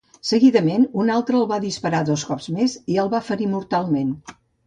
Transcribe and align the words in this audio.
Seguidament 0.27 0.85
un 1.03 1.11
altre 1.15 1.37
el 1.39 1.45
va 1.51 1.59
disparar 1.65 2.01
dos 2.09 2.23
cops 2.31 2.49
més 2.57 2.75
i 2.95 2.99
el 3.05 3.13
va 3.17 3.23
ferir 3.31 3.51
mortalment. 3.55 4.17